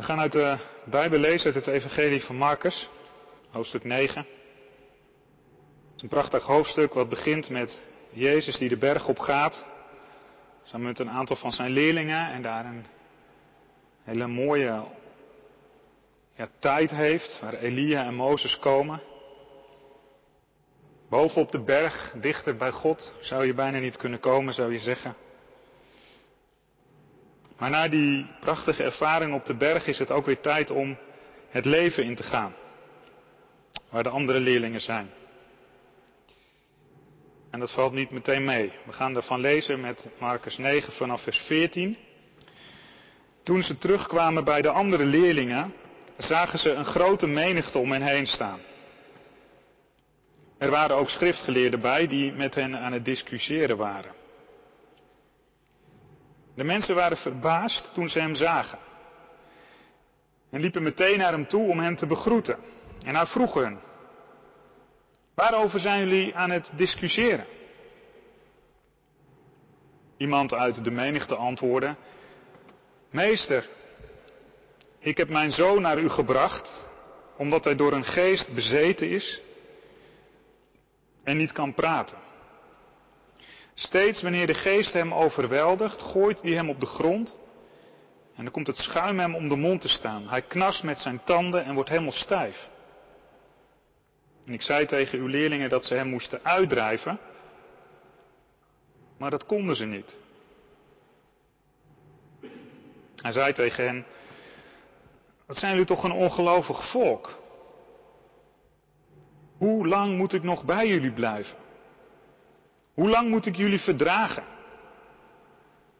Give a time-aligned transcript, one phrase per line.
[0.00, 2.88] We gaan uit de Bijbel lezen uit het Evangelie van Marcus,
[3.52, 4.16] hoofdstuk 9.
[4.16, 4.26] Het
[5.96, 7.80] is een prachtig hoofdstuk wat begint met
[8.10, 9.66] Jezus die de berg op gaat,
[10.62, 12.86] samen met een aantal van zijn leerlingen en daar een
[14.02, 14.84] hele mooie
[16.34, 19.00] ja, tijd heeft, waar Elia en Mozes komen.
[21.08, 24.78] Boven op de berg, dichter bij God, zou je bijna niet kunnen komen, zou je
[24.78, 25.14] zeggen.
[27.60, 30.98] Maar na die prachtige ervaring op de berg is het ook weer tijd om
[31.48, 32.54] het leven in te gaan.
[33.90, 35.10] Waar de andere leerlingen zijn.
[37.50, 38.72] En dat valt niet meteen mee.
[38.86, 41.96] We gaan ervan lezen met Marcus 9 vanaf vers 14.
[43.42, 45.74] Toen ze terugkwamen bij de andere leerlingen,
[46.16, 48.60] zagen ze een grote menigte om hen heen staan.
[50.58, 54.19] Er waren ook schriftgeleerden bij die met hen aan het discussiëren waren.
[56.60, 58.78] De mensen waren verbaasd toen ze hem zagen.
[60.50, 62.58] En liepen meteen naar hem toe om hem te begroeten.
[63.04, 63.78] En hij vroeg hun,
[65.34, 67.46] waarover zijn jullie aan het discussiëren?
[70.16, 71.94] Iemand uit de menigte antwoordde,
[73.10, 73.68] meester,
[74.98, 76.82] ik heb mijn zoon naar u gebracht,
[77.36, 79.42] omdat hij door een geest bezeten is
[81.24, 82.18] en niet kan praten.
[83.80, 87.36] Steeds wanneer de geest hem overweldigt, gooit hij hem op de grond
[88.36, 90.28] en dan komt het schuim hem om de mond te staan.
[90.28, 92.68] Hij knast met zijn tanden en wordt helemaal stijf.
[94.46, 97.18] En ik zei tegen uw leerlingen dat ze hem moesten uitdrijven,
[99.18, 100.20] maar dat konden ze niet.
[103.16, 104.06] Hij zei tegen hen,
[105.46, 107.38] wat zijn jullie toch een ongelovig volk?
[109.56, 111.68] Hoe lang moet ik nog bij jullie blijven?
[112.94, 114.44] Hoe lang moet ik jullie verdragen?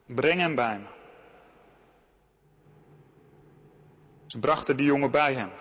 [0.05, 0.87] Breng hem bij me.
[4.27, 5.51] Ze brachten die jongen bij hem.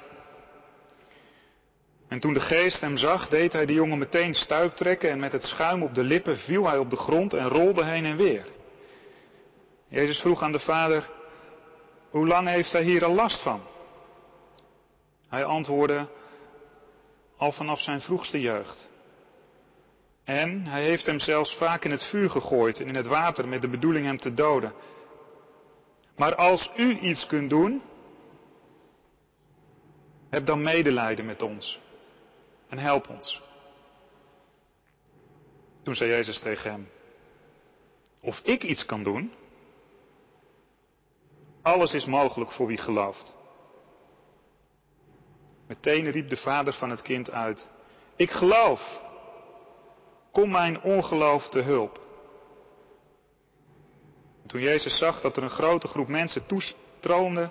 [2.08, 5.33] En toen de geest hem zag, deed hij de jongen meteen stuip trekken en met
[5.33, 8.46] het schuim op de lippen viel hij op de grond en rolde heen en weer.
[9.89, 11.11] Jezus vroeg aan de vader,
[12.11, 13.61] hoe lang heeft hij hier al last van?
[15.29, 16.08] Hij antwoordde,
[17.36, 18.90] al vanaf zijn vroegste jeugd.
[20.30, 23.61] En hij heeft hem zelfs vaak in het vuur gegooid en in het water met
[23.61, 24.73] de bedoeling hem te doden.
[26.17, 27.83] Maar als u iets kunt doen,
[30.29, 31.80] heb dan medelijden met ons
[32.69, 33.40] en help ons.
[35.83, 36.89] Toen zei Jezus tegen hem,
[38.20, 39.33] of ik iets kan doen,
[41.63, 43.36] alles is mogelijk voor wie gelooft.
[45.67, 47.69] Meteen riep de vader van het kind uit,
[48.17, 49.08] ik geloof,
[50.33, 52.08] kom mijn ongeloof te hulp.
[54.46, 57.51] toen Jezus zag dat er een grote groep mensen toestroomde,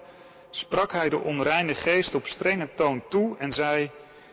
[0.49, 3.91] sprak hij de onreine geest op strenge toon toe en zei,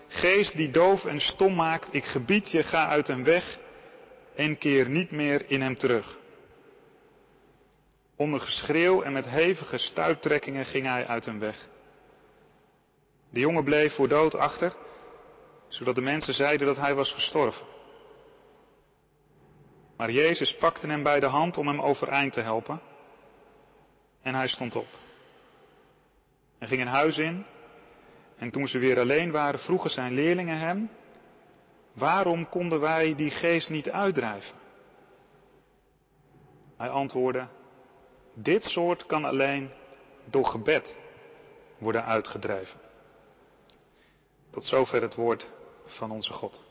[0.09, 3.59] Geest die doof en stom maakt, ik gebied je, ga uit hem weg
[4.35, 6.19] en keer niet meer in hem terug.
[8.17, 11.69] Onder geschreeuw en met hevige stuiptrekkingen ging hij uit hem weg.
[13.31, 14.73] De jongen bleef voor dood achter,
[15.69, 17.76] zodat de mensen zeiden dat hij was gestorven.
[19.97, 22.81] Maar Jezus pakte hem bij de hand om hem overeind te helpen.
[24.23, 24.87] En hij stond op.
[26.59, 27.47] En ging een huis in.
[28.37, 30.91] En toen ze weer alleen waren, vroegen zijn leerlingen hem:
[31.93, 34.57] Waarom konden wij die geest niet uitdrijven?
[36.77, 37.47] Hij antwoordde:
[38.35, 39.71] Dit soort kan alleen
[40.25, 40.99] door gebed
[41.79, 42.81] worden uitgedreven.
[44.51, 45.51] Tot zover het woord
[45.85, 46.65] van onze God.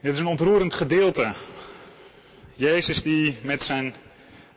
[0.00, 1.34] Dit is een ontroerend gedeelte
[2.58, 3.94] Jezus die met zijn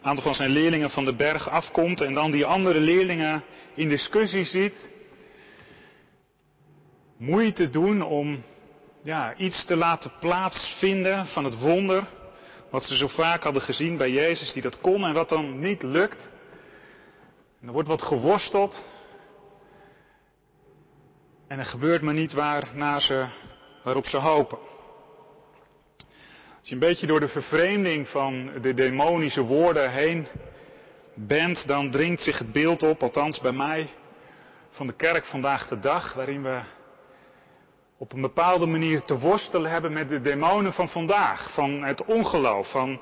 [0.01, 4.44] aantal van zijn leerlingen van de berg afkomt en dan die andere leerlingen in discussie
[4.44, 4.89] ziet.
[7.17, 8.44] Moeite doen om
[9.03, 12.07] ja, iets te laten plaatsvinden van het wonder.
[12.69, 15.83] Wat ze zo vaak hadden gezien bij Jezus die dat kon en wat dan niet
[15.83, 16.29] lukt.
[17.62, 18.85] En er wordt wat geworsteld.
[21.47, 23.25] En er gebeurt maar niet waar naar ze,
[23.83, 24.70] waarop ze hopen.
[26.62, 30.28] Als je een beetje door de vervreemding van de demonische woorden heen
[31.13, 33.90] bent, dan dringt zich het beeld op, althans bij mij,
[34.69, 36.62] van de kerk vandaag de dag, waarin we
[37.98, 42.72] op een bepaalde manier te worstelen hebben met de demonen van vandaag, van het ongeloof,
[42.72, 43.02] van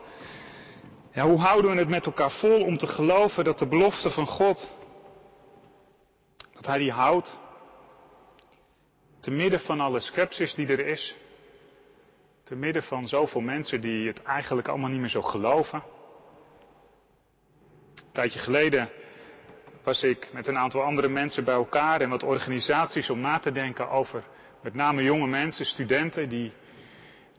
[1.11, 4.27] ja, hoe houden we het met elkaar vol om te geloven dat de belofte van
[4.27, 4.71] God,
[6.53, 7.37] dat Hij die houdt,
[9.19, 11.15] te midden van alle sceptisch die er is,
[12.49, 15.83] te midden van zoveel mensen die het eigenlijk allemaal niet meer zo geloven.
[17.95, 18.89] Een tijdje geleden
[19.83, 23.51] was ik met een aantal andere mensen bij elkaar en wat organisaties om na te
[23.51, 24.23] denken over
[24.61, 26.53] met name jonge mensen, studenten die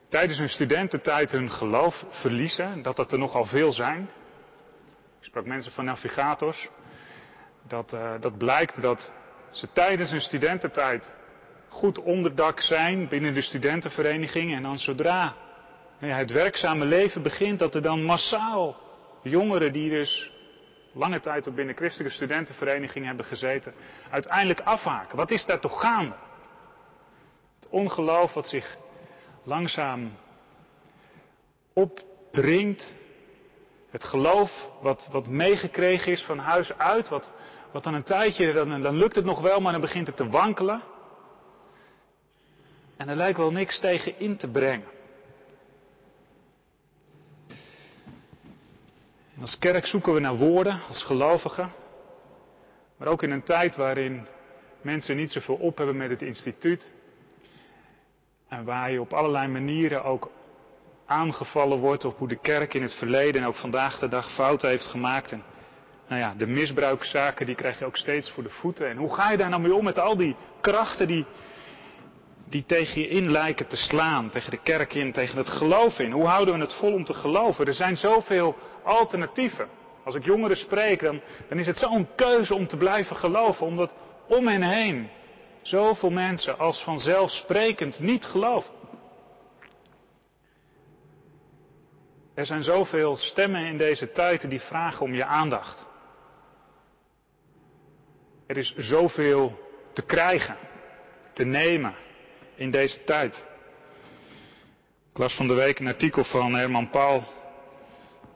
[0.09, 2.83] tijdens hun studententijd hun geloof verliezen.
[2.83, 4.09] Dat dat er nogal veel zijn.
[5.21, 6.69] Ik sprak mensen van navigators.
[7.67, 9.13] Dat, uh, dat blijkt dat
[9.51, 11.15] ze tijdens hun studententijd
[11.71, 14.55] goed onderdak zijn binnen de studentenvereniging.
[14.55, 15.35] En dan zodra
[15.99, 18.77] het werkzame leven begint, dat er dan massaal
[19.23, 20.33] jongeren die dus
[20.93, 23.75] lange tijd op binnen christelijke studentenvereniging hebben gezeten,
[24.11, 25.17] uiteindelijk afhaken.
[25.17, 26.15] Wat is daar toch gaande?
[27.61, 28.77] Het ongeloof wat zich
[29.43, 30.13] langzaam
[31.73, 32.95] opdringt.
[33.91, 37.33] Het geloof wat, wat meegekregen is van huis uit, wat,
[37.73, 40.29] wat dan een tijdje, dan, dan lukt het nog wel, maar dan begint het te
[40.29, 40.83] wankelen.
[43.01, 44.89] En er lijkt wel niks tegen in te brengen.
[49.35, 51.73] En als kerk zoeken we naar woorden, als gelovigen.
[52.97, 54.27] Maar ook in een tijd waarin
[54.83, 56.93] mensen niet zoveel op hebben met het instituut.
[58.49, 60.31] En waar je op allerlei manieren ook
[61.07, 64.69] aangevallen wordt op hoe de kerk in het verleden en ook vandaag de dag fouten
[64.69, 65.33] heeft gemaakt.
[65.33, 65.43] En
[66.09, 68.89] nou ja, de misbruikzaken die krijg je ook steeds voor de voeten.
[68.89, 71.27] En hoe ga je daar nou mee om met al die krachten die,
[72.51, 76.11] die tegen je in lijken te slaan, tegen de kerk in, tegen het geloof in?
[76.11, 77.67] Hoe houden we het vol om te geloven?
[77.67, 79.69] Er zijn zoveel alternatieven.
[80.05, 83.95] Als ik jongeren spreek, dan, is het zo'n keuze om te blijven geloven, omdat
[84.29, 85.11] om hen heen
[85.63, 88.75] zoveel mensen als vanzelfsprekend niet geloven.
[92.35, 95.87] Er zijn zoveel stemmen in deze tijd die vragen om je aandacht.
[98.47, 99.59] Er is zoveel
[99.93, 100.57] te krijgen,
[101.33, 101.95] te nemen
[102.61, 103.47] in deze tijd.
[105.11, 107.23] Ik las van de week een artikel van Herman Paul,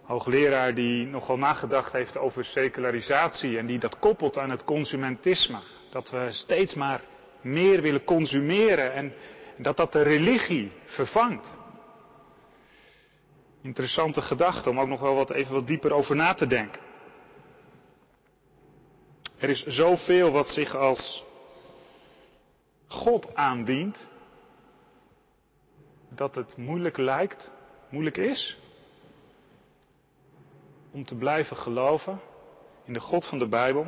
[0.03, 5.59] hoogleraar die nogal nagedacht heeft over secularisatie en die dat koppelt aan het consumentisme.
[5.91, 7.01] Dat we steeds maar
[7.41, 9.13] meer willen consumeren en
[9.57, 11.57] dat dat de religie vervangt.
[13.63, 16.81] Interessante gedachte om ook nog wel wat even wat dieper over na te denken.
[19.39, 21.25] Er is zoveel wat zich als
[22.87, 24.13] God aandient,
[26.15, 27.51] dat het moeilijk lijkt,
[27.89, 28.59] moeilijk is,
[30.91, 32.21] om te blijven geloven
[32.85, 33.87] in de God van de Bijbel.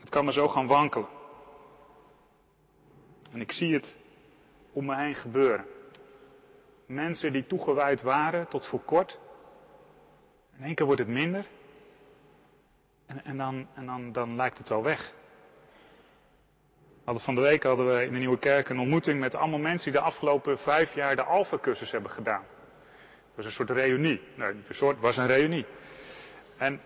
[0.00, 1.08] Het kan maar zo gaan wankelen.
[3.32, 3.96] En ik zie het
[4.72, 5.66] om me heen gebeuren.
[6.86, 9.18] Mensen die toegewijd waren tot voor kort.
[10.56, 11.46] In één keer wordt het minder.
[13.06, 15.14] En, en, dan, en dan, dan lijkt het wel weg.
[17.06, 19.92] Hadden van de week hadden we in de Nieuwe Kerk een ontmoeting met allemaal mensen
[19.92, 22.42] die de afgelopen vijf jaar de Alpha-cursus hebben gedaan.
[23.26, 24.20] Het was een soort reunie.
[24.34, 25.66] Nou, een soort was een reunie.
[26.56, 26.80] En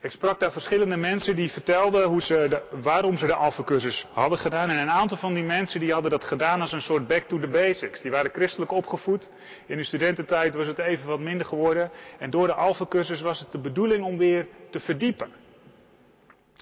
[0.00, 4.38] ik sprak daar verschillende mensen die vertelden hoe ze de, waarom ze de Alpha-cursus hadden
[4.38, 4.70] gedaan.
[4.70, 7.38] En een aantal van die mensen die hadden dat gedaan als een soort back to
[7.40, 8.00] the basics.
[8.00, 9.30] Die waren christelijk opgevoed.
[9.66, 11.90] In de studententijd was het even wat minder geworden.
[12.18, 15.44] En door de Alpha-cursus was het de bedoeling om weer te verdiepen.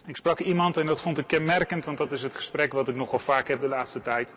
[0.07, 2.95] Ik sprak iemand en dat vond ik kenmerkend, want dat is het gesprek wat ik
[2.95, 4.35] nogal vaak heb de laatste tijd.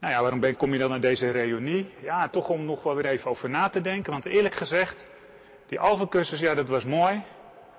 [0.00, 1.94] Nou ja, waarom ben, kom je dan naar deze reunie?
[2.00, 4.12] Ja, toch om nog wel weer even over na te denken.
[4.12, 5.06] Want eerlijk gezegd,
[5.66, 7.22] die Alpha-cursus, ja, dat was mooi.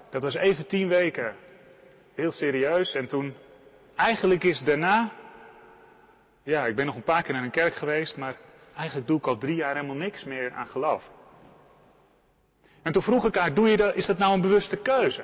[0.10, 1.36] Dat was even tien weken.
[2.16, 2.94] Heel serieus.
[2.94, 3.34] En toen,
[3.96, 5.12] eigenlijk is daarna,
[6.44, 8.36] ja, ik ben nog een paar keer naar een kerk geweest, maar
[8.76, 11.10] eigenlijk doe ik al drie jaar helemaal niks meer aan geloof.
[12.82, 15.24] En toen vroeg ik haar, doe je dat, is dat nou een bewuste keuze?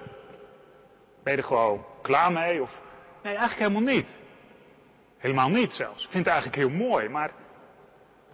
[1.29, 2.61] Ben je er gewoon klaar mee?
[2.61, 2.81] Of,
[3.23, 4.09] nee, eigenlijk helemaal niet.
[5.17, 6.03] Helemaal niet zelfs.
[6.03, 7.31] Ik vind het eigenlijk heel mooi, maar,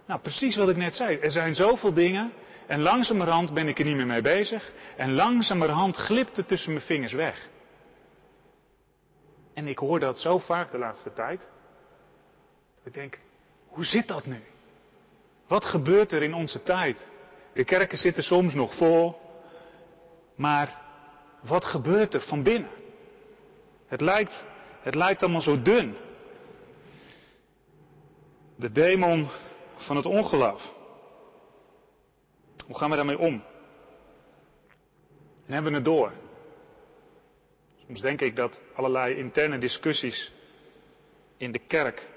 [0.06, 1.18] nou precies wat ik net zei.
[1.18, 2.32] Er zijn zoveel dingen
[2.66, 4.72] en langzamerhand ben ik er niet meer mee bezig.
[4.96, 7.48] En langzamerhand glipt het tussen mijn vingers weg.
[9.54, 11.50] En ik hoor dat zo vaak de laatste tijd.
[12.84, 13.18] Ik denk,
[13.66, 14.42] hoe zit dat nu?
[15.46, 17.10] Wat gebeurt er in onze tijd?
[17.52, 19.20] De kerken zitten soms nog vol.
[20.36, 20.80] Maar
[21.42, 22.75] wat gebeurt er van binnen?
[23.86, 24.46] Het lijkt,
[24.80, 25.96] het lijkt allemaal zo dun.
[28.56, 29.28] De demon
[29.74, 30.72] van het ongeloof.
[32.66, 33.44] Hoe gaan we daarmee om?
[35.46, 36.12] En hebben we het door?
[37.86, 40.32] Soms denk ik dat allerlei interne discussies
[41.36, 42.08] in de kerk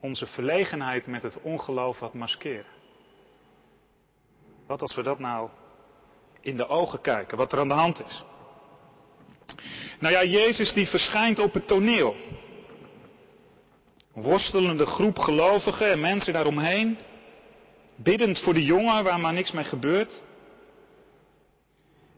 [0.00, 2.72] onze verlegenheid met het ongeloof wat maskeren.
[4.66, 5.48] Wat als we dat nou
[6.40, 8.24] in de ogen kijken, wat er aan de hand is?
[10.04, 12.16] Nou ja, Jezus die verschijnt op het toneel.
[14.12, 16.98] Worstelende groep gelovigen en mensen daaromheen.
[17.96, 20.22] Biddend voor de jongen waar maar niks mee gebeurt.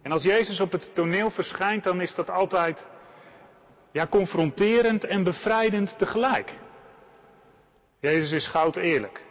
[0.03, 2.89] En als Jezus op het toneel verschijnt, dan is dat altijd
[3.93, 6.59] ja, confronterend en bevrijdend tegelijk.
[8.01, 9.27] Jezus is goud eerlijk.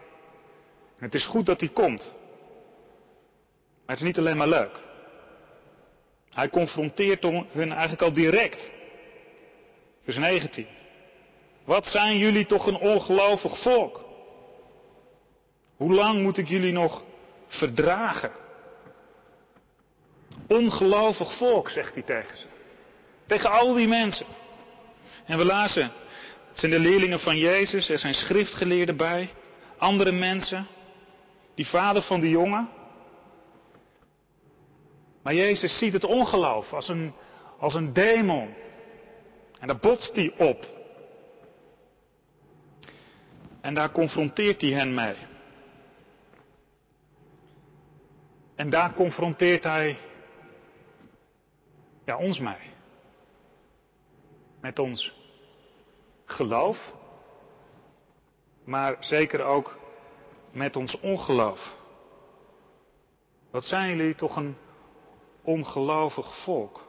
[0.98, 2.14] Het is goed dat hij komt.
[3.86, 4.85] Maar het is niet alleen maar leuk.
[6.36, 8.72] Hij confronteert hun eigenlijk al direct.
[10.04, 10.68] Vers 19.
[11.64, 14.06] Wat zijn jullie toch een ongelovig volk?
[15.76, 17.04] Hoe lang moet ik jullie nog
[17.48, 18.32] verdragen?
[20.48, 22.46] Ongelovig volk, zegt hij tegen ze.
[23.26, 24.26] Tegen al die mensen.
[25.26, 25.92] En we lazen,
[26.50, 29.30] het zijn de leerlingen van Jezus, er zijn schriftgeleerden bij,
[29.78, 30.68] andere mensen,
[31.56, 32.70] die vader van die jongen.
[35.26, 37.14] Maar Jezus ziet het ongeloof als een,
[37.60, 38.54] als een demon.
[39.60, 40.66] En daar botst hij op.
[43.62, 45.16] En daar confronteert hij hen mee.
[48.56, 49.98] En daar confronteert hij
[52.04, 52.74] ja, ons mee.
[54.62, 55.14] Met ons
[56.26, 56.94] geloof,
[58.64, 59.80] maar zeker ook
[60.52, 61.74] met ons ongeloof.
[63.52, 64.56] Wat zijn jullie toch een
[65.46, 66.88] ongelovig volk?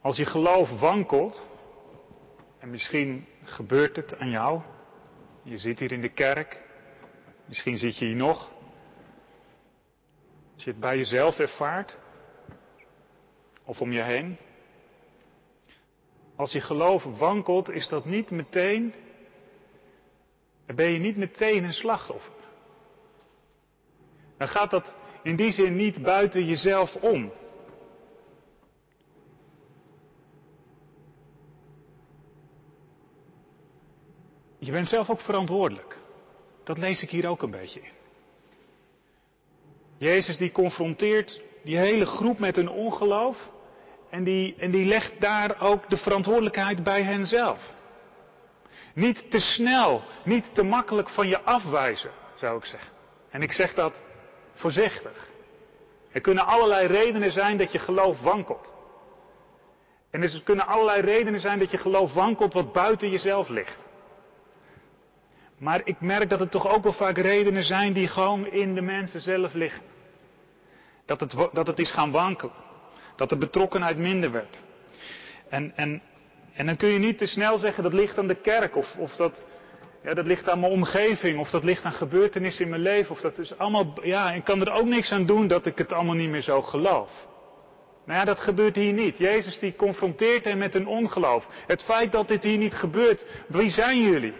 [0.00, 1.46] Als je geloof wankelt,
[2.58, 4.60] en misschien gebeurt het aan jou,
[5.42, 6.64] je zit hier in de kerk,
[7.44, 8.52] misschien zit je hier nog,
[10.54, 11.96] als je het bij jezelf ervaart,
[13.64, 14.36] of om je heen.
[16.36, 18.94] Als je geloof wankelt, is dat niet meteen,
[20.66, 22.35] dan ben je niet meteen een slachtoffer.
[24.38, 27.32] Dan gaat dat in die zin niet buiten jezelf om.
[34.58, 35.98] Je bent zelf ook verantwoordelijk.
[36.64, 37.92] Dat lees ik hier ook een beetje in.
[39.98, 43.50] Jezus die confronteert die hele groep met hun ongeloof.
[44.10, 47.74] En die, en die legt daar ook de verantwoordelijkheid bij henzelf.
[48.94, 52.92] Niet te snel, niet te makkelijk van je afwijzen, zou ik zeggen.
[53.30, 54.02] En ik zeg dat
[54.56, 55.28] voorzichtig.
[56.12, 58.74] Er kunnen allerlei redenen zijn dat je geloof wankelt.
[60.10, 63.84] En er kunnen allerlei redenen zijn dat je geloof wankelt wat buiten jezelf ligt.
[65.58, 68.80] Maar ik merk dat het toch ook wel vaak redenen zijn die gewoon in de
[68.80, 69.82] mensen zelf liggen.
[71.04, 72.54] Dat het, dat het is gaan wankelen.
[73.16, 74.62] Dat de betrokkenheid minder werd.
[75.48, 76.02] En, en,
[76.52, 79.16] en dan kun je niet te snel zeggen dat ligt aan de kerk of, of
[79.16, 79.44] dat,
[80.06, 83.10] ja, dat ligt aan mijn omgeving of dat ligt aan gebeurtenissen in mijn leven.
[83.10, 85.92] Of dat is allemaal, ja, ik kan er ook niks aan doen dat ik het
[85.92, 87.26] allemaal niet meer zo geloof.
[88.04, 89.18] Nou ja, dat gebeurt hier niet.
[89.18, 91.46] Jezus die confronteert hen met hun ongeloof.
[91.66, 94.34] Het feit dat dit hier niet gebeurt, wie zijn jullie?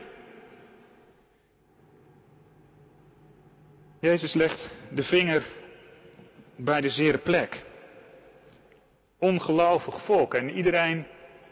[4.01, 5.47] Jezus legt de vinger
[6.57, 7.65] bij de zere plek.
[9.19, 10.35] Ongelovig volk.
[10.35, 11.07] En iedereen,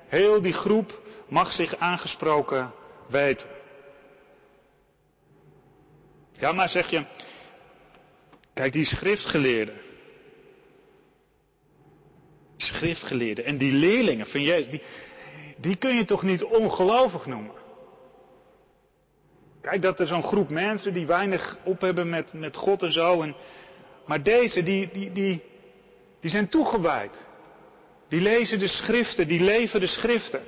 [0.06, 2.72] heel die groep, mag zich aangesproken
[3.08, 3.62] weten.
[6.44, 7.04] Ja, maar zeg je,
[8.54, 9.80] kijk die schriftgeleerden.
[12.56, 14.82] Schriftgeleerden en die leerlingen van Jezus, die,
[15.56, 17.54] die kun je toch niet ongelovig noemen?
[19.60, 23.22] Kijk, dat er zo'n groep mensen die weinig op hebben met, met God en zo.
[23.22, 23.36] En,
[24.06, 25.42] maar deze, die, die, die,
[26.20, 27.28] die zijn toegewijd.
[28.08, 30.42] Die lezen de schriften, die leven de schriften.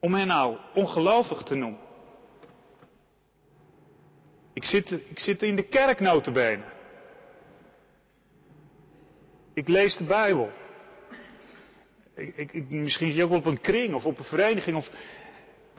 [0.00, 1.87] Om hen nou ongelovig te noemen.
[4.58, 6.62] Ik zit, ik zit in de kerk notabene.
[9.54, 10.50] Ik lees de Bijbel.
[12.14, 14.76] Ik, misschien zit je ook op een kring of op een vereniging.
[14.76, 14.90] Of,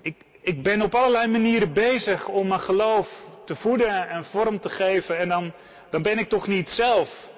[0.01, 4.69] ik, ik ben op allerlei manieren bezig om mijn geloof te voeden en vorm te
[4.69, 5.17] geven.
[5.17, 5.53] En dan,
[5.89, 7.29] dan ben ik toch niet zelf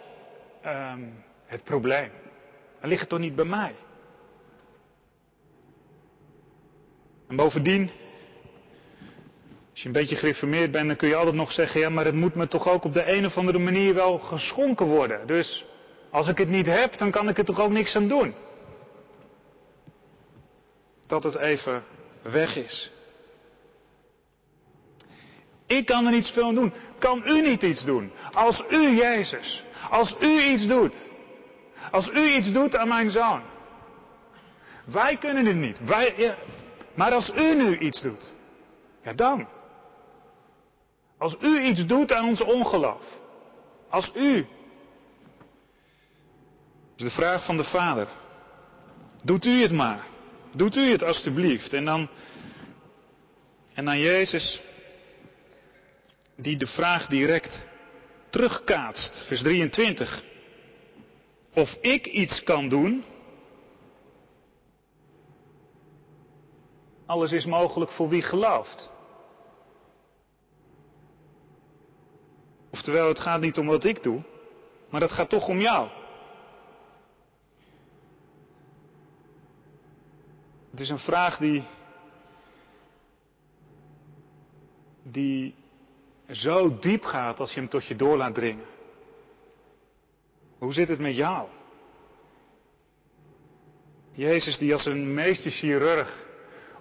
[0.65, 2.11] um, het probleem.
[2.79, 3.75] Dan ligt het toch niet bij mij.
[7.27, 7.89] En bovendien,
[9.71, 12.15] als je een beetje gereformeerd bent, dan kun je altijd nog zeggen, ja, maar het
[12.15, 15.27] moet me toch ook op de een of andere manier wel geschonken worden.
[15.27, 15.65] Dus
[16.09, 18.33] als ik het niet heb, dan kan ik er toch ook niks aan doen.
[21.07, 21.83] Dat het even
[22.21, 22.91] weg is.
[25.67, 26.73] Ik kan er niet veel aan doen.
[26.99, 28.11] Kan u niet iets doen?
[28.33, 31.09] Als u, Jezus, als u iets doet.
[31.91, 33.41] Als u iets doet aan mijn zoon.
[34.85, 35.79] Wij kunnen het niet.
[35.85, 36.35] Wij,
[36.93, 38.31] maar als u nu iets doet.
[39.03, 39.47] Ja dan.
[41.21, 43.19] Als u iets doet aan ons ongeloof.
[43.89, 44.45] Als u.
[46.95, 48.07] is de vraag van de Vader.
[49.23, 50.07] Doet u het maar.
[50.55, 51.73] Doet u het alstublieft.
[51.73, 52.09] En dan,
[53.73, 54.61] en dan Jezus,
[56.35, 57.65] die de vraag direct
[58.29, 59.25] terugkaatst.
[59.27, 60.23] Vers 23.
[61.53, 63.03] Of ik iets kan doen.
[67.05, 68.91] Alles is mogelijk voor wie gelooft.
[72.81, 74.23] Oftewel, het gaat niet om wat ik doe,
[74.89, 75.89] maar het gaat toch om jou.
[80.71, 81.63] Het is een vraag die,
[85.03, 85.55] die
[86.29, 88.65] zo diep gaat als je hem tot je door laat dringen.
[90.57, 91.47] Hoe zit het met jou?
[94.11, 96.25] Jezus die als een meesterchirurg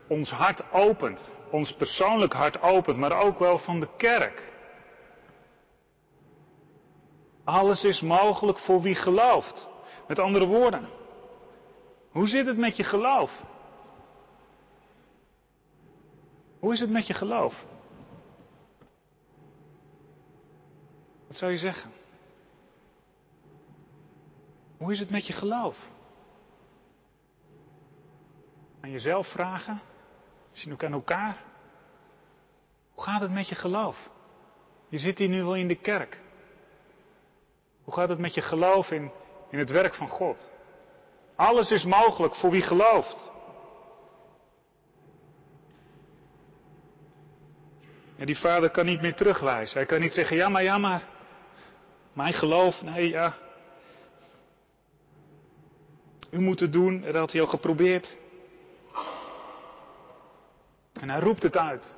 [0.09, 4.59] ons hart opent, ons persoonlijk hart opent, maar ook wel van de kerk.
[7.45, 9.69] Alles is mogelijk voor wie gelooft.
[10.09, 10.89] Met andere woorden,
[12.11, 13.45] hoe zit het met je geloof?
[16.59, 17.67] Hoe is het met je geloof?
[21.27, 21.93] Wat zou je zeggen?
[24.77, 25.91] Hoe is het met je geloof?
[28.81, 29.81] Aan jezelf vragen,
[30.51, 31.43] misschien ook aan elkaar.
[32.95, 34.11] Hoe gaat het met je geloof?
[34.89, 36.21] Je zit hier nu wel in de kerk.
[37.85, 39.11] Hoe gaat het met je geloof in,
[39.51, 40.51] in het werk van God?
[41.37, 43.31] Alles is mogelijk voor wie gelooft.
[48.17, 49.77] En die vader kan niet meer terugwijzen.
[49.77, 51.09] Hij kan niet zeggen, ja maar, ja maar.
[52.13, 53.37] Mijn geloof, nee ja.
[56.31, 58.19] U moet het doen, dat had hij al geprobeerd.
[61.01, 61.95] En hij roept het uit.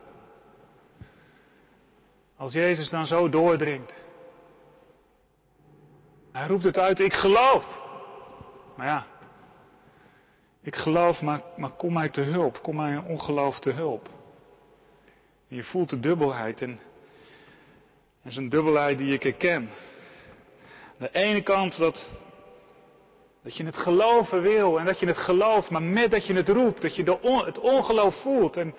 [2.36, 4.01] Als Jezus dan zo doordringt.
[6.32, 7.80] Hij roept het uit, ik geloof.
[8.76, 9.06] Maar ja,
[10.62, 12.62] ik geloof, maar, maar kom mij te hulp.
[12.62, 14.08] Kom mij in ongeloof te hulp.
[15.48, 16.62] Je voelt de dubbelheid.
[16.62, 16.80] En
[18.22, 19.70] dat is een dubbelheid die ik herken.
[20.86, 22.08] Aan de ene kant dat,
[23.42, 26.48] dat je het geloven wil en dat je het gelooft, maar met dat je het
[26.48, 28.56] roept, dat je de het ongeloof voelt.
[28.56, 28.74] En,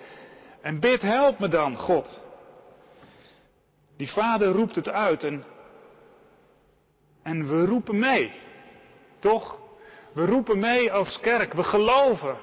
[0.60, 2.24] en bid, help me dan, God.
[3.96, 5.44] Die vader roept het uit en
[7.24, 8.32] en we roepen mee.
[9.18, 9.60] Toch?
[10.12, 11.52] We roepen mee als kerk.
[11.52, 12.36] We geloven.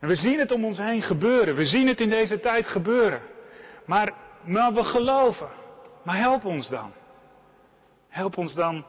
[0.00, 1.54] En we zien het om ons heen gebeuren.
[1.54, 3.20] We zien het in deze tijd gebeuren.
[3.86, 4.12] Maar,
[4.44, 5.48] maar we geloven.
[6.04, 6.92] Maar help ons dan.
[8.08, 8.84] Help ons dan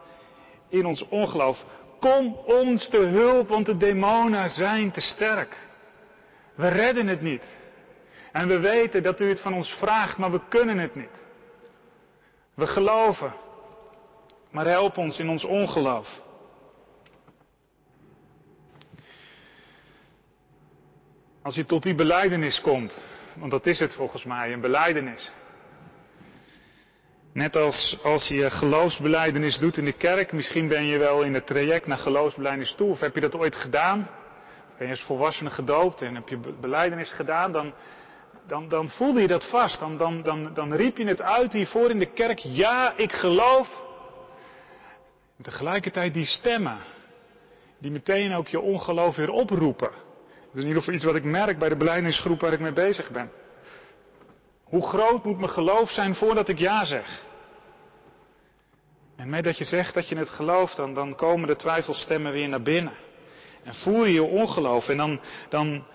[0.69, 1.65] in ons ongeloof.
[1.99, 5.57] Kom ons te hulp, want de demonen zijn te sterk.
[6.55, 7.43] We redden het niet.
[8.31, 11.25] En we weten dat u het van ons vraagt, maar we kunnen het niet.
[12.53, 13.33] We geloven.
[14.57, 16.21] Maar help ons in ons ongeloof.
[21.41, 23.03] Als je tot die beleidenis komt,
[23.35, 25.31] want dat is het volgens mij, een beleidenis.
[27.33, 31.47] Net als als je geloofsbeleidenis doet in de kerk, misschien ben je wel in het
[31.47, 34.09] traject naar geloofsbeleidenis toe, of heb je dat ooit gedaan?
[34.77, 37.73] Ben je als volwassene gedoopt en heb je beleidenis gedaan, dan,
[38.47, 39.79] dan, dan voelde je dat vast.
[39.79, 43.85] Dan, dan, dan, dan riep je het uit hiervoor in de kerk, ja, ik geloof
[45.43, 46.77] tegelijkertijd die stemmen,
[47.79, 49.91] die meteen ook je ongeloof weer oproepen.
[50.47, 52.73] Dat is in ieder geval iets wat ik merk bij de beleidingsgroep waar ik mee
[52.73, 53.31] bezig ben.
[54.63, 57.25] Hoe groot moet mijn geloof zijn voordat ik ja zeg?
[59.15, 62.49] En met dat je zegt dat je het gelooft, dan, dan komen de twijfelstemmen weer
[62.49, 62.93] naar binnen.
[63.63, 64.87] En voel je je ongeloof.
[64.87, 65.19] En dan,
[65.49, 65.85] dan,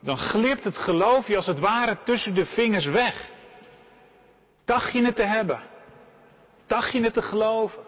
[0.00, 3.30] dan glipt het geloof je als het ware tussen de vingers weg.
[4.64, 5.60] Dacht je het te hebben?
[6.66, 7.82] Dacht je het te geloven?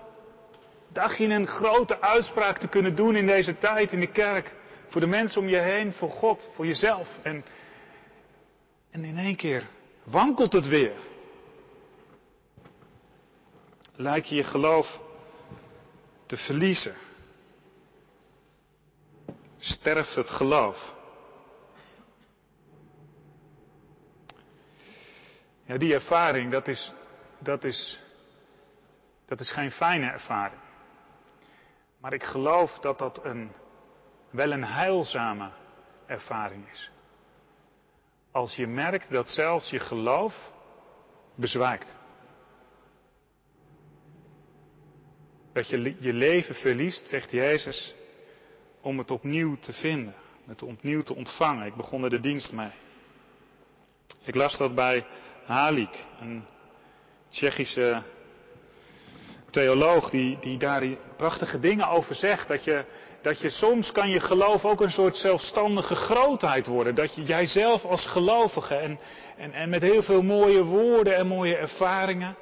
[0.94, 4.54] Dacht je een grote uitspraak te kunnen doen in deze tijd in de kerk?
[4.88, 7.18] Voor de mensen om je heen, voor God, voor jezelf.
[7.22, 7.44] En,
[8.90, 9.62] en in één keer
[10.04, 10.96] wankelt het weer.
[13.96, 15.00] Lijkt je je geloof
[16.26, 16.94] te verliezen.
[19.58, 20.94] Sterft het geloof.
[25.64, 26.92] Ja, die ervaring, dat is,
[27.38, 28.00] dat is,
[29.26, 30.62] dat is geen fijne ervaring.
[32.04, 33.52] Maar ik geloof dat dat een,
[34.30, 35.50] wel een heilzame
[36.06, 36.90] ervaring is.
[38.30, 40.52] Als je merkt dat zelfs je geloof
[41.34, 41.96] bezwijkt.
[45.52, 47.94] Dat je je leven verliest, zegt Jezus,
[48.80, 50.14] om het opnieuw te vinden,
[50.46, 51.66] het opnieuw te ontvangen.
[51.66, 52.72] Ik begon er de dienst mee.
[54.22, 55.06] Ik las dat bij
[55.44, 56.44] Halik, een
[57.28, 58.02] Tsjechische
[59.54, 60.82] theoloog die, die daar
[61.16, 62.48] prachtige dingen over zegt.
[62.48, 62.84] Dat je,
[63.22, 66.94] dat je soms kan je geloof ook een soort zelfstandige grootheid worden.
[66.94, 68.98] Dat je jijzelf als gelovige en,
[69.36, 72.36] en, en met heel veel mooie woorden en mooie ervaringen.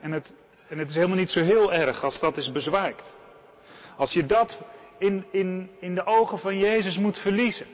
[0.00, 0.34] En het,
[0.68, 3.16] en het is helemaal niet zo heel erg als dat is bezwijkt.
[3.96, 4.58] Als je dat
[4.98, 7.66] in, in, in de ogen van Jezus moet verliezen.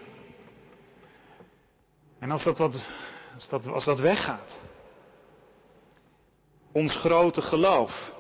[2.19, 2.87] En als dat, wat,
[3.35, 4.61] als dat, als dat weggaat.
[6.73, 8.17] Ons grote geloof.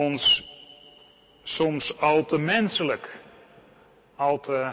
[0.00, 0.44] Ons
[1.42, 3.20] soms al te menselijk,
[4.16, 4.72] al te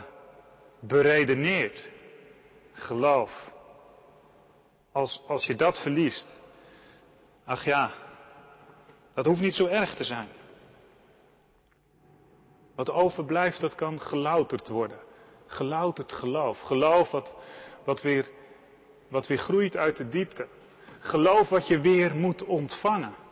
[0.80, 1.90] beredeneerd
[2.74, 3.52] geloof.
[4.92, 6.28] Als, als je dat verliest,
[7.46, 7.92] ach ja,
[9.14, 10.28] dat hoeft niet zo erg te zijn.
[12.76, 15.00] Wat overblijft, dat kan gelouterd worden.
[15.46, 16.60] Gelouterd geloof.
[16.60, 17.36] Geloof wat,
[17.84, 18.30] wat, weer,
[19.08, 20.48] wat weer groeit uit de diepte.
[21.00, 23.26] Geloof wat je weer moet ontvangen.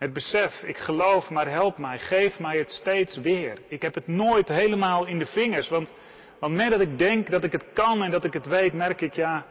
[0.00, 3.58] Het besef, ik geloof, maar help mij, geef mij het steeds weer.
[3.68, 5.94] Ik heb het nooit helemaal in de vingers, want,
[6.38, 9.12] want dat ik denk dat ik het kan en dat ik het weet, merk ik,
[9.12, 9.46] ja,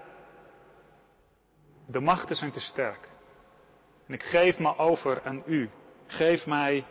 [1.86, 3.10] de machten zijn te sterk.
[4.08, 5.70] En ik geef me over aan u.
[6.08, 6.86] Geef mij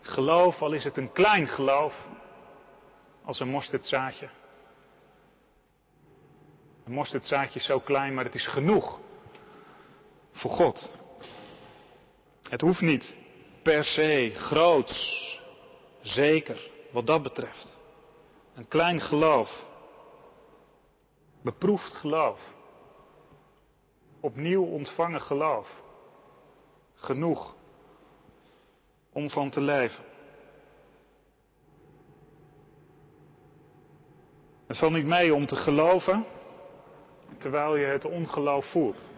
[0.00, 2.08] geloof, al is het een klein geloof,
[3.24, 4.28] als een mosterdzaadje.
[6.84, 9.00] Een mosterdzaadje is zo klein, maar het is genoeg
[10.32, 10.95] voor God.
[12.48, 13.14] Het hoeft niet
[13.62, 15.40] per se groots,
[16.00, 17.80] zeker wat dat betreft.
[18.54, 19.66] Een klein geloof,
[21.42, 22.54] beproefd geloof,
[24.20, 25.82] opnieuw ontvangen geloof,
[26.94, 27.54] genoeg
[29.12, 30.04] om van te leven.
[34.66, 36.24] Het valt niet mee om te geloven
[37.38, 39.08] terwijl je het ongeloof voelt.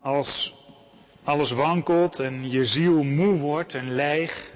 [0.00, 0.63] Als
[1.24, 4.52] alles wankelt en je ziel moe wordt en leeg.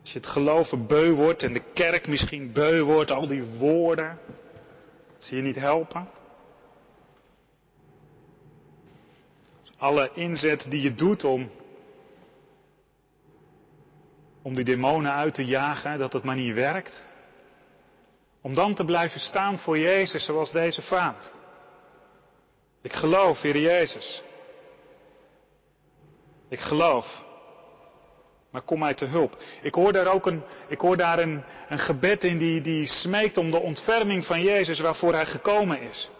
[0.00, 4.18] Als je het geloven beu wordt en de kerk misschien beu wordt, al die woorden,
[5.18, 6.08] zie je niet helpen.
[9.76, 11.50] Alle inzet die je doet om,
[14.42, 17.04] om die demonen uit te jagen, dat het maar niet werkt.
[18.40, 21.30] Om dan te blijven staan voor Jezus zoals deze vader.
[22.82, 24.22] Ik geloof, Heer Jezus.
[26.54, 27.24] Ik geloof.
[28.50, 29.42] Maar kom mij te hulp.
[29.62, 33.36] Ik hoor daar ook een, ik hoor daar een, een gebed in die, die smeekt
[33.36, 36.10] om de ontferming van Jezus waarvoor hij gekomen is.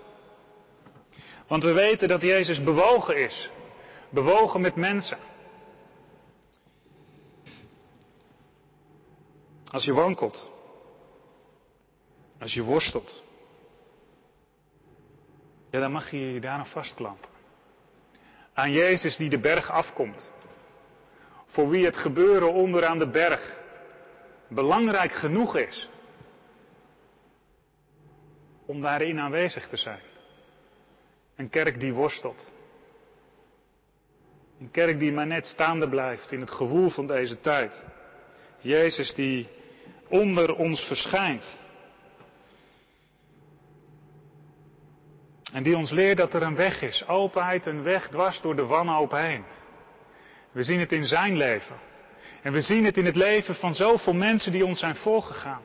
[1.46, 3.50] Want we weten dat Jezus bewogen is.
[4.10, 5.18] Bewogen met mensen.
[9.70, 10.50] Als je wankelt.
[12.40, 13.22] Als je worstelt.
[15.70, 17.33] Ja, dan mag je je daar vastklampen.
[18.54, 20.30] Aan Jezus die de berg afkomt.
[21.46, 23.56] Voor wie het gebeuren onderaan de berg
[24.48, 25.88] belangrijk genoeg is
[28.66, 30.00] om daarin aanwezig te zijn.
[31.36, 32.52] Een kerk die worstelt.
[34.60, 37.84] Een kerk die maar net staande blijft in het gewoel van deze tijd.
[38.60, 39.48] Jezus die
[40.08, 41.60] onder ons verschijnt.
[45.54, 47.06] En die ons leert dat er een weg is.
[47.06, 49.44] Altijd een weg dwars door de wanhoop heen.
[50.52, 51.76] We zien het in zijn leven.
[52.42, 55.62] En we zien het in het leven van zoveel mensen die ons zijn voorgegaan.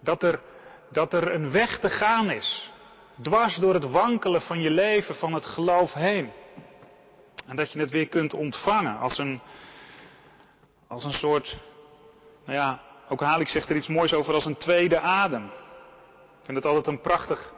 [0.00, 0.40] Dat er,
[0.90, 2.72] dat er een weg te gaan is.
[3.22, 6.32] Dwars door het wankelen van je leven, van het geloof heen.
[7.46, 9.40] En dat je het weer kunt ontvangen als een,
[10.88, 11.58] als een soort,
[12.44, 15.44] nou ja, ook Halik zegt er iets moois over als een tweede adem.
[15.44, 17.52] Ik vind het altijd een prachtig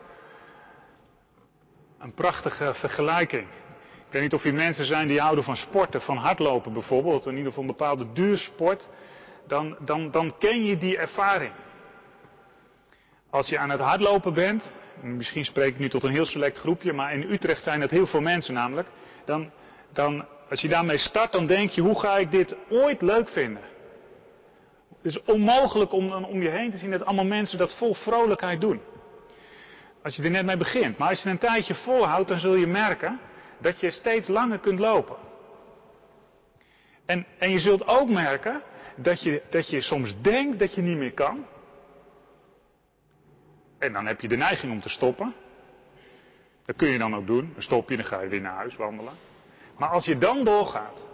[2.05, 3.43] een prachtige vergelijking.
[4.07, 7.33] Ik weet niet of hier mensen zijn die houden van sporten, van hardlopen bijvoorbeeld, in
[7.33, 8.88] ieder geval een bepaalde duursport.
[9.47, 11.53] Dan, dan, dan ken je die ervaring.
[13.31, 16.93] Als je aan het hardlopen bent, misschien spreek ik nu tot een heel select groepje,
[16.93, 18.88] maar in Utrecht zijn het heel veel mensen namelijk.
[19.25, 19.51] Dan,
[19.93, 23.62] dan, als je daarmee start, dan denk je, hoe ga ik dit ooit leuk vinden?
[25.03, 28.61] Het is onmogelijk om om je heen te zien dat allemaal mensen dat vol vrolijkheid
[28.61, 28.81] doen.
[30.05, 30.99] Als je er net mee begint.
[30.99, 33.21] Maar als je een tijdje volhoudt, dan zul je merken
[33.59, 35.17] dat je steeds langer kunt lopen.
[37.07, 38.62] En, en je zult ook merken
[38.97, 41.47] dat je, dat je soms denkt dat je niet meer kan.
[43.79, 45.35] En dan heb je de neiging om te stoppen.
[46.64, 47.51] Dat kun je dan ook doen.
[47.53, 49.14] Dan stop je, dan ga je weer naar huis wandelen.
[49.79, 51.07] Maar als je dan doorgaat.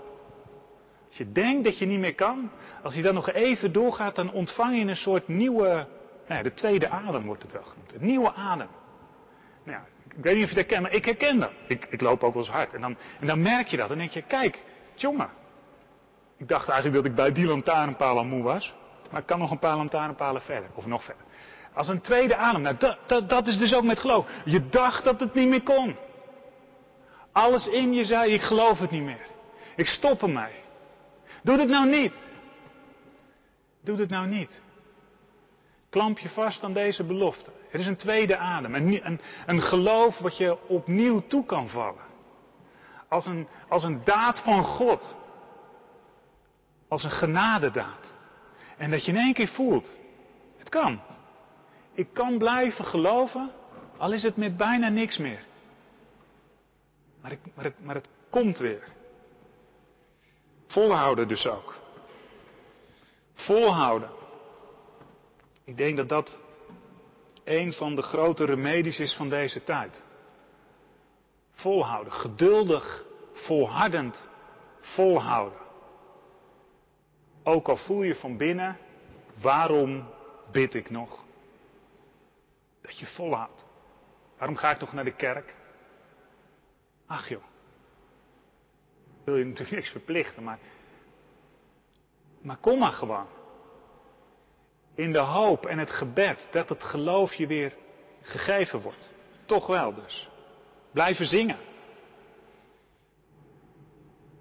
[1.06, 2.50] Als je denkt dat je niet meer kan.
[2.82, 5.86] Als je dan nog even doorgaat, dan ontvang je een soort nieuwe.
[6.30, 7.94] Nou de tweede adem wordt het wel genoemd.
[7.94, 8.68] Een nieuwe adem.
[9.64, 9.84] Nou ja,
[10.16, 11.50] ik weet niet of je dat herkent, maar ik herken dat.
[11.66, 12.74] Ik, ik loop ook wel eens hard.
[12.74, 13.90] En dan, en dan merk je dat.
[13.90, 14.64] En denk je, kijk,
[14.94, 15.30] jongen.
[16.36, 18.74] Ik dacht eigenlijk dat ik bij die lantaarnpaal al moe was.
[19.10, 20.70] Maar ik kan nog een paar lantaarnpalen verder.
[20.74, 21.24] Of nog verder.
[21.74, 22.62] Als een tweede adem.
[22.62, 24.30] Nou, dat, dat, dat is dus ook met geloof.
[24.44, 25.96] Je dacht dat het niet meer kon.
[27.32, 29.26] Alles in je zei, ik geloof het niet meer.
[29.76, 30.54] Ik stop ermee.
[31.42, 32.14] Doe het nou niet.
[33.82, 34.62] Doe het nou niet.
[35.90, 37.50] Klamp je vast aan deze belofte.
[37.68, 38.74] Het is een tweede adem.
[38.74, 42.08] Een, een, een geloof wat je opnieuw toe kan vallen.
[43.08, 45.16] Als een, als een daad van God.
[46.88, 48.14] Als een genadedaad.
[48.76, 49.98] En dat je in één keer voelt.
[50.58, 51.00] Het kan.
[51.92, 53.50] Ik kan blijven geloven.
[53.96, 55.44] Al is het met bijna niks meer.
[57.22, 58.84] Maar, ik, maar, het, maar het komt weer.
[60.66, 61.78] Volhouden dus ook.
[63.34, 64.19] Volhouden.
[65.70, 66.40] Ik denk dat dat
[67.44, 70.04] een van de grote remedies is van deze tijd.
[71.50, 74.28] Volhouden, geduldig, volhardend
[74.80, 75.58] volhouden.
[77.42, 78.78] Ook al voel je van binnen,
[79.42, 80.08] waarom
[80.52, 81.24] bid ik nog?
[82.80, 83.64] Dat je volhoudt.
[84.38, 85.56] Waarom ga ik nog naar de kerk?
[87.06, 87.44] Ach joh.
[89.24, 90.58] Wil je natuurlijk niks verplichten, maar.
[92.40, 93.26] Maar kom maar gewoon.
[94.94, 97.76] In de hoop en het gebed dat het geloof je weer
[98.20, 99.12] gegeven wordt.
[99.44, 100.28] Toch wel dus.
[100.92, 101.58] Blijven zingen.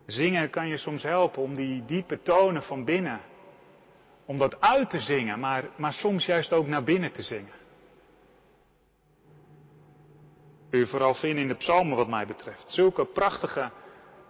[0.05, 3.21] Zingen kan je soms helpen om die diepe tonen van binnen,
[4.25, 7.53] om dat uit te zingen, maar, maar soms juist ook naar binnen te zingen.
[10.69, 12.69] U vooral vinden in de psalmen wat mij betreft.
[12.71, 13.71] Zulke prachtige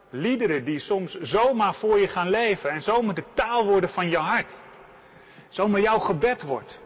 [0.09, 4.17] liederen die soms zomaar voor je gaan leven en zomaar de taal worden van je
[4.17, 4.63] hart.
[5.49, 6.81] Zomaar jouw gebed wordt.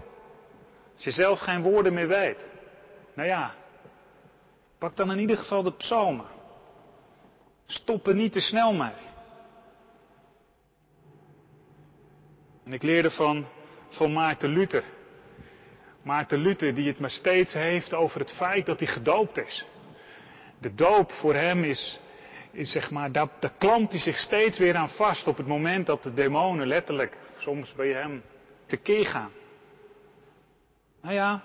[0.93, 2.51] Als je zelf geen woorden meer weet.
[3.13, 3.53] Nou ja,
[4.77, 6.25] pak dan in ieder geval de psalmen.
[7.65, 9.11] Stop er niet te snel mee.
[12.65, 13.45] En ik leerde van,
[13.89, 14.83] van Maarten Luther.
[16.01, 19.65] Maarten Luther die het maar steeds heeft over het feit dat hij gedoopt is.
[20.59, 21.99] De doop voor hem is,
[22.51, 26.03] zeg maar, daar, daar klampt hij zich steeds weer aan vast op het moment dat
[26.03, 28.23] de demonen letterlijk soms bij hem
[28.65, 29.31] tekeer gaan.
[31.01, 31.43] Nou ja,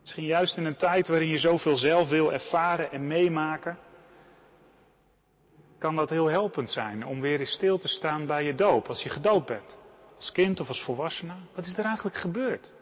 [0.00, 3.78] misschien juist in een tijd waarin je zoveel zelf wil ervaren en meemaken,
[5.78, 9.02] kan dat heel helpend zijn om weer eens stil te staan bij je doop, als
[9.02, 9.78] je gedoopt bent.
[10.16, 11.34] Als kind of als volwassene.
[11.54, 12.72] Wat is er eigenlijk gebeurd?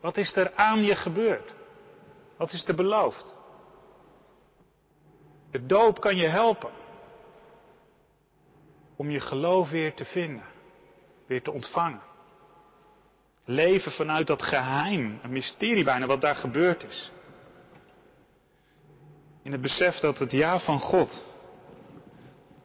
[0.00, 1.54] Wat is er aan je gebeurd?
[2.36, 3.36] Wat is er beloofd?
[5.50, 6.70] De doop kan je helpen
[8.96, 10.44] om je geloof weer te vinden,
[11.40, 12.02] te ontvangen.
[13.44, 17.10] Leven vanuit dat geheim, een mysterie bijna wat daar gebeurd is.
[19.42, 21.24] In het besef dat het ja van God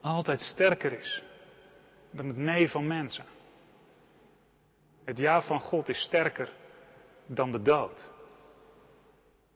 [0.02, 1.24] altijd sterker is
[2.12, 3.26] dan het nee van mensen.
[5.04, 6.54] Het ja van God is sterker
[7.26, 8.10] dan de dood.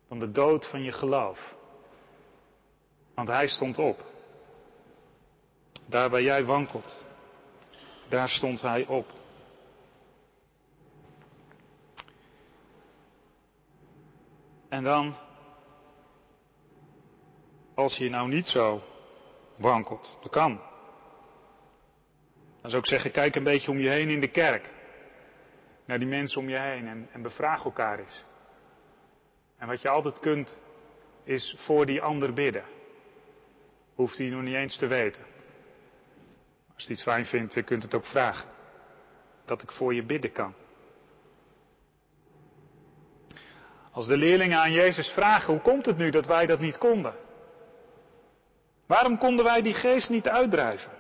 [0.07, 1.55] Dan de dood van je geloof.
[3.15, 3.99] Want hij stond op.
[5.85, 7.05] Daar waar jij wankelt,
[8.11, 9.13] daar stond hij op.
[14.69, 15.15] En dan,
[17.73, 18.81] als je nou niet zo
[19.55, 20.61] wankelt, dat kan.
[22.61, 24.71] Dan zou ik zeggen, kijk een beetje om je heen in de kerk
[25.85, 28.23] naar die mensen om je heen en, en bevraag elkaar eens.
[29.57, 30.59] En wat je altijd kunt,
[31.23, 32.63] is voor die ander bidden.
[33.95, 35.30] Hoeft hij nog niet eens te weten.
[36.81, 38.49] Als hij het fijn vindt, je kunt het ook vragen.
[39.45, 40.53] Dat ik voor je bidden kan.
[43.91, 47.13] Als de leerlingen aan Jezus vragen, hoe komt het nu dat wij dat niet konden?
[48.85, 50.91] Waarom konden wij die geest niet uitdrijven?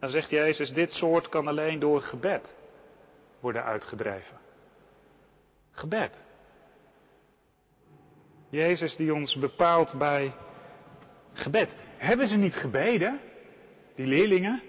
[0.00, 2.56] Dan zegt Jezus, dit soort kan alleen door gebed
[3.40, 4.38] worden uitgedreven.
[5.70, 6.24] Gebed.
[8.48, 10.32] Jezus die ons bepaalt bij
[11.32, 11.74] gebed.
[11.96, 13.20] Hebben ze niet gebeden,
[13.98, 14.62] die leerlingen?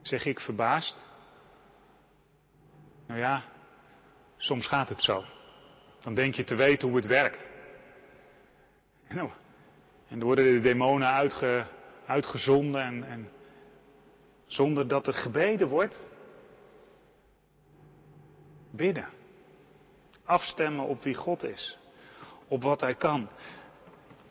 [0.00, 0.96] Zeg ik verbaasd.
[3.06, 3.42] Nou ja,
[4.36, 5.24] soms gaat het zo.
[6.00, 7.46] Dan denk je te weten hoe het werkt.
[9.14, 9.30] Nou,
[10.08, 11.66] en dan worden de demonen uitge,
[12.06, 13.28] uitgezonden en, en
[14.46, 16.00] zonder dat er gebeden wordt.
[18.70, 19.08] Bidden.
[20.24, 21.78] Afstemmen op wie God is.
[22.48, 23.30] Op wat Hij kan.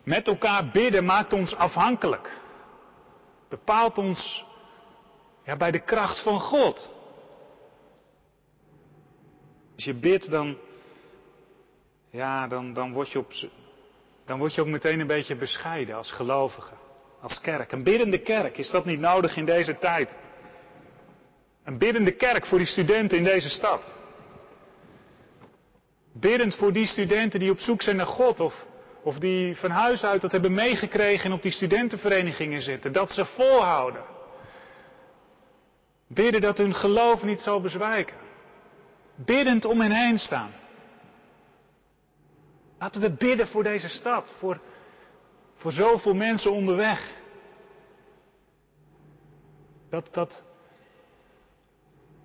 [0.03, 2.40] Met elkaar bidden maakt ons afhankelijk.
[3.51, 4.45] Bepaalt ons
[5.43, 6.93] ja, bij de kracht van God.
[9.75, 10.57] Als je bidt, dan,
[12.09, 13.31] ja, dan, dan, word je op,
[14.25, 16.73] dan word je ook meteen een beetje bescheiden als gelovige,
[17.21, 17.71] als kerk.
[17.71, 20.17] Een biddende kerk, is dat niet nodig in deze tijd?
[21.63, 23.95] Een biddende kerk voor die studenten in deze stad.
[26.13, 28.65] Biddend voor die studenten die op zoek zijn naar God of,
[29.03, 32.91] of die van huis uit dat hebben meegekregen en op die studentenverenigingen zitten.
[32.91, 34.03] Dat ze volhouden.
[36.07, 38.17] Bidden dat hun geloof niet zal bezwijken.
[39.15, 40.51] Biddend om hen heen staan.
[42.79, 44.61] Laten we bidden voor deze stad, voor,
[45.55, 47.11] voor zoveel mensen onderweg.
[49.89, 50.43] Dat, dat,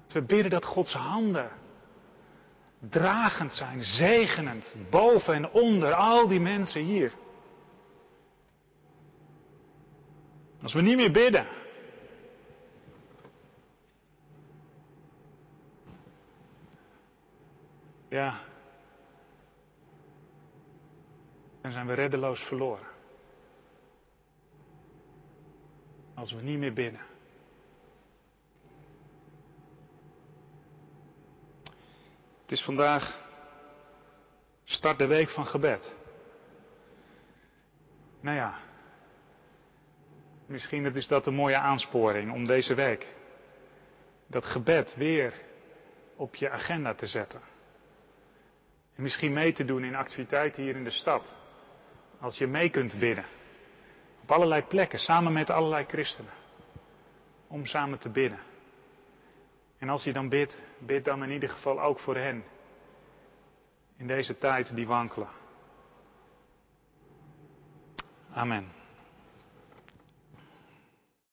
[0.05, 1.51] dat we bidden dat Gods handen
[2.91, 7.13] dragend zijn, zegenend, boven en onder al die mensen hier.
[10.63, 11.47] Als we niet meer bidden.
[18.09, 18.41] Ja.
[21.61, 22.87] Dan zijn we reddeloos verloren.
[26.15, 27.01] Als we niet meer bidden.
[32.57, 33.19] Is vandaag
[34.65, 35.97] start de week van gebed.
[38.21, 38.59] Nou ja,
[40.47, 43.15] misschien is dat een mooie aansporing om deze week
[44.27, 45.35] dat gebed weer
[46.17, 47.41] op je agenda te zetten.
[48.95, 51.37] En misschien mee te doen in activiteiten hier in de stad.
[52.21, 53.25] Als je mee kunt bidden.
[54.23, 56.33] Op allerlei plekken, samen met allerlei christenen.
[57.49, 58.39] Om samen te bidden.
[59.79, 62.45] En als je dan bidt, bid dan in ieder geval ook voor hen.
[63.97, 65.29] In deze tijd die wankelen.
[68.33, 68.76] Amen.